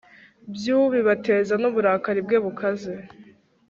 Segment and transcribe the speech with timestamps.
[0.53, 2.93] bw ubibateza n uburakari bwe bukaze